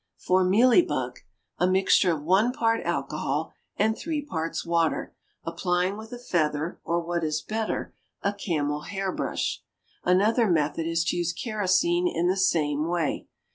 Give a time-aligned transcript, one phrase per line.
[0.17, 1.19] For MEALY BUG,
[1.59, 6.99] a mixture of one part alcohol and three parts water, applying with a feather, or
[7.01, 7.93] what is better,
[8.23, 9.61] a camel hair brush.
[10.03, 13.27] Another method is to use kerosene in the same way.